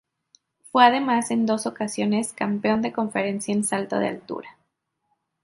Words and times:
Fue 0.71 0.83
además 0.83 1.29
en 1.29 1.45
dos 1.45 1.67
ocasiones 1.67 2.33
campeón 2.33 2.81
de 2.81 2.91
conferencia 2.91 3.53
en 3.53 3.63
salto 3.63 3.99
de 3.99 4.07
altura. 4.07 4.57